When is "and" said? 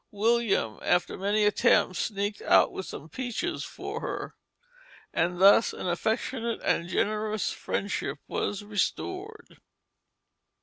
5.13-5.39, 6.63-6.89